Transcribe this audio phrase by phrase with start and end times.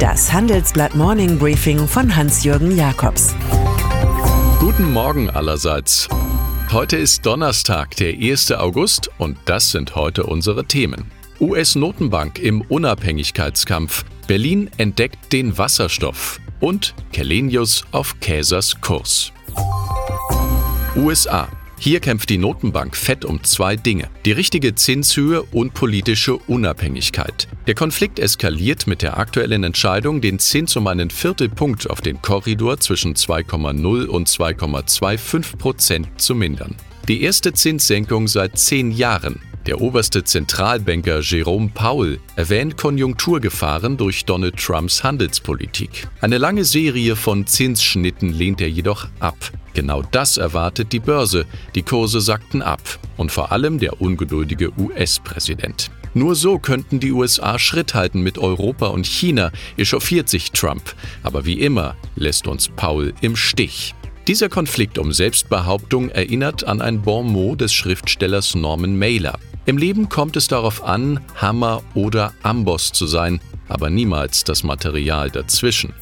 [0.00, 3.34] Das Handelsblatt Morning Briefing von Hans-Jürgen Jakobs.
[4.58, 6.08] Guten Morgen allerseits.
[6.72, 8.52] Heute ist Donnerstag, der 1.
[8.52, 11.04] August und das sind heute unsere Themen.
[11.38, 14.06] US-Notenbank im Unabhängigkeitskampf.
[14.26, 16.40] Berlin entdeckt den Wasserstoff.
[16.60, 19.34] Und Kelenius auf Käsers Kurs.
[20.96, 21.46] USA.
[21.82, 24.10] Hier kämpft die Notenbank fett um zwei Dinge.
[24.26, 27.48] Die richtige Zinshöhe und politische Unabhängigkeit.
[27.66, 32.78] Der Konflikt eskaliert mit der aktuellen Entscheidung, den Zins um einen Viertelpunkt auf den Korridor
[32.80, 36.76] zwischen 2,0 und 2,25 Prozent zu mindern.
[37.08, 39.40] Die erste Zinssenkung seit zehn Jahren.
[39.66, 46.08] Der oberste Zentralbanker Jerome Powell erwähnt Konjunkturgefahren durch Donald Trumps Handelspolitik.
[46.22, 49.36] Eine lange Serie von Zinsschnitten lehnt er jedoch ab.
[49.74, 51.44] Genau das erwartet die Börse.
[51.74, 52.80] Die Kurse sackten ab.
[53.18, 55.90] Und vor allem der ungeduldige US-Präsident.
[56.14, 60.94] Nur so könnten die USA Schritt halten mit Europa und China, echauffiert sich Trump.
[61.22, 63.94] Aber wie immer lässt uns Paul im Stich.
[64.26, 69.38] Dieser Konflikt um Selbstbehauptung erinnert an ein Bon mot des Schriftstellers Norman Mailer.
[69.70, 75.30] Im Leben kommt es darauf an, Hammer oder Amboss zu sein, aber niemals das Material
[75.30, 75.94] dazwischen.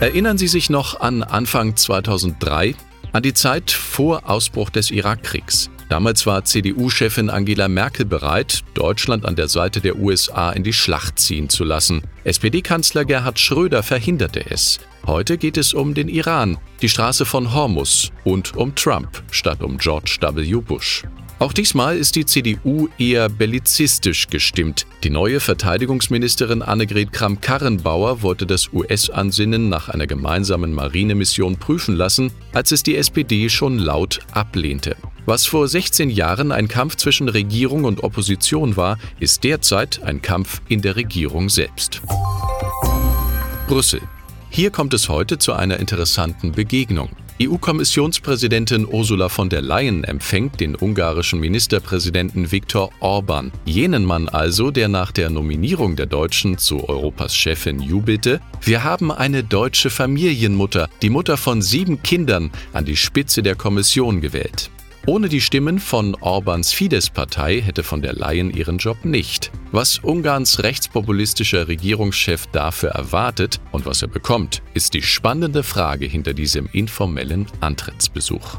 [0.00, 2.74] Erinnern Sie sich noch an Anfang 2003,
[3.12, 5.70] an die Zeit vor Ausbruch des Irakkriegs?
[5.88, 11.18] Damals war CDU-Chefin Angela Merkel bereit, Deutschland an der Seite der USA in die Schlacht
[11.18, 12.02] ziehen zu lassen.
[12.24, 14.78] SPD-Kanzler Gerhard Schröder verhinderte es.
[15.06, 19.78] Heute geht es um den Iran, die Straße von Hormus und um Trump statt um
[19.78, 20.56] George W.
[20.56, 21.04] Bush.
[21.40, 24.86] Auch diesmal ist die CDU eher bellizistisch gestimmt.
[25.04, 32.72] Die neue Verteidigungsministerin Annegret Kramp-Karrenbauer wollte das US-Ansinnen nach einer gemeinsamen Marinemission prüfen lassen, als
[32.72, 34.96] es die SPD schon laut ablehnte.
[35.24, 40.60] Was vor 16 Jahren ein Kampf zwischen Regierung und Opposition war, ist derzeit ein Kampf
[40.68, 42.02] in der Regierung selbst.
[43.66, 44.02] Brüssel.
[44.50, 47.08] Hier kommt es heute zu einer interessanten Begegnung.
[47.42, 54.88] EU-Kommissionspräsidentin Ursula von der Leyen empfängt den ungarischen Ministerpräsidenten Viktor Orban, jenen Mann also, der
[54.88, 61.08] nach der Nominierung der Deutschen zu Europas Chefin jubelte, wir haben eine deutsche Familienmutter, die
[61.08, 64.70] Mutter von sieben Kindern, an die Spitze der Kommission gewählt.
[65.06, 69.50] Ohne die Stimmen von Orbans Fidesz-Partei hätte von der Leyen ihren Job nicht.
[69.72, 76.34] Was Ungarns rechtspopulistischer Regierungschef dafür erwartet und was er bekommt, ist die spannende Frage hinter
[76.34, 78.58] diesem informellen Antrittsbesuch.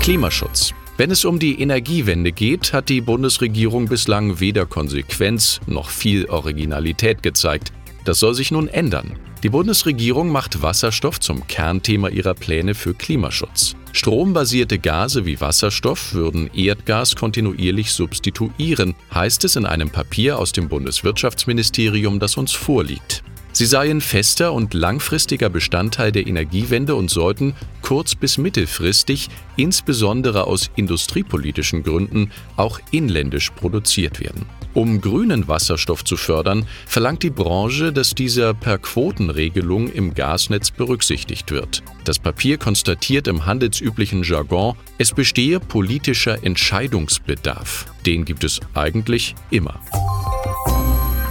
[0.00, 0.74] Klimaschutz.
[0.98, 7.22] Wenn es um die Energiewende geht, hat die Bundesregierung bislang weder Konsequenz noch viel Originalität
[7.22, 7.72] gezeigt.
[8.04, 9.18] Das soll sich nun ändern.
[9.42, 13.76] Die Bundesregierung macht Wasserstoff zum Kernthema ihrer Pläne für Klimaschutz.
[13.98, 20.68] Strombasierte Gase wie Wasserstoff würden Erdgas kontinuierlich substituieren, heißt es in einem Papier aus dem
[20.68, 23.24] Bundeswirtschaftsministerium, das uns vorliegt.
[23.58, 30.70] Sie seien fester und langfristiger Bestandteil der Energiewende und sollten kurz- bis mittelfristig, insbesondere aus
[30.76, 34.46] industriepolitischen Gründen, auch inländisch produziert werden.
[34.74, 41.50] Um grünen Wasserstoff zu fördern, verlangt die Branche, dass dieser per Quotenregelung im Gasnetz berücksichtigt
[41.50, 41.82] wird.
[42.04, 47.86] Das Papier konstatiert im handelsüblichen Jargon, es bestehe politischer Entscheidungsbedarf.
[48.06, 49.80] Den gibt es eigentlich immer.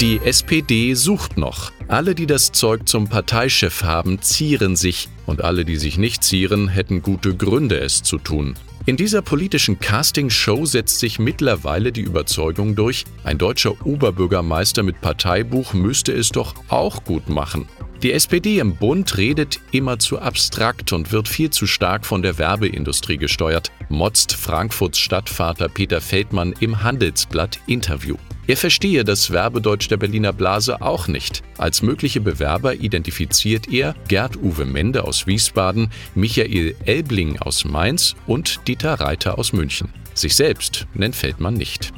[0.02, 1.72] Die SPD sucht noch.
[1.90, 6.68] Alle, die das Zeug zum Parteichef haben, zieren sich, und alle, die sich nicht zieren,
[6.68, 8.56] hätten gute Gründe, es zu tun.
[8.86, 15.74] In dieser politischen Castingshow setzt sich mittlerweile die Überzeugung durch, ein deutscher Oberbürgermeister mit Parteibuch
[15.74, 17.68] müsste es doch auch gut machen.
[18.04, 22.38] Die SPD im Bund redet immer zu abstrakt und wird viel zu stark von der
[22.38, 28.18] Werbeindustrie gesteuert, motzt Frankfurts Stadtvater Peter Feldmann im Handelsblatt Interview.
[28.48, 31.44] Er verstehe das Werbedeutsch der Berliner Blase auch nicht.
[31.58, 38.94] Als mögliche Bewerber identifiziert er Gerd-Uwe Mende aus Wiesbaden, Michael Elbling aus Mainz und Dieter
[38.94, 39.90] Reiter aus München.
[40.14, 41.92] Sich selbst nennt Feldmann nicht.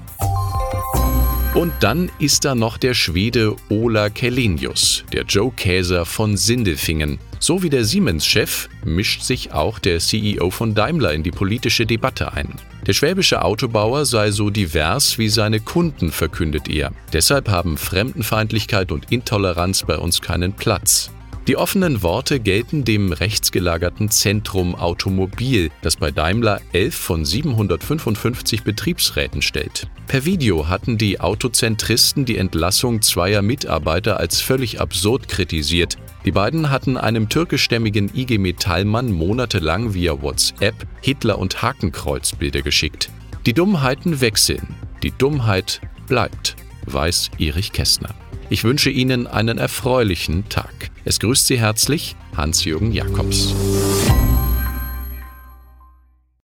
[1.55, 7.17] Und dann ist da noch der Schwede Ola Kellenius, der Joe Käser von Sindelfingen.
[7.39, 12.33] So wie der Siemens-Chef mischt sich auch der CEO von Daimler in die politische Debatte
[12.33, 12.53] ein.
[12.85, 16.91] Der schwäbische Autobauer sei so divers wie seine Kunden, verkündet er.
[17.13, 21.09] Deshalb haben Fremdenfeindlichkeit und Intoleranz bei uns keinen Platz.
[21.49, 29.41] Die offenen Worte gelten dem rechtsgelagerten Zentrum Automobil, das bei Daimler 11 von 755 Betriebsräten
[29.41, 29.87] stellt.
[30.05, 35.97] Per Video hatten die Autozentristen die Entlassung zweier Mitarbeiter als völlig absurd kritisiert.
[36.23, 43.09] Die beiden hatten einem türkischstämmigen IG Metallmann monatelang via WhatsApp Hitler- und Hakenkreuzbilder geschickt.
[43.47, 46.55] Die Dummheiten wechseln, die Dummheit bleibt,
[46.85, 48.13] weiß Erich Kästner.
[48.51, 50.89] Ich wünsche Ihnen einen erfreulichen Tag.
[51.05, 53.53] Es grüßt Sie herzlich Hans-Jürgen Jakobs.